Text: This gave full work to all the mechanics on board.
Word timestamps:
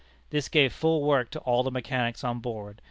This 0.31 0.49
gave 0.49 0.73
full 0.73 1.03
work 1.03 1.29
to 1.29 1.39
all 1.41 1.61
the 1.61 1.69
mechanics 1.69 2.23
on 2.23 2.39
board. 2.39 2.79